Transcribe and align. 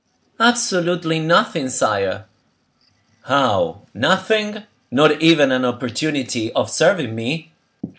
"Absolutely 0.39 1.19
nothing, 1.19 1.69
sire." 1.69 2.25
"How! 3.25 3.83
nothing? 3.93 4.63
Not 4.89 5.21
even 5.21 5.51
an 5.51 5.63
opportunity 5.63 6.51
of 6.53 6.71
serving 6.71 7.13
me?" 7.13 7.51